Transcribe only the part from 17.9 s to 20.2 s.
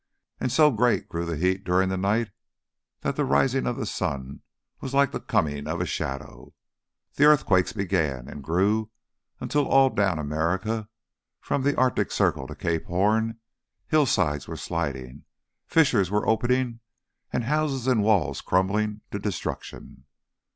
walls crumbling to destruction.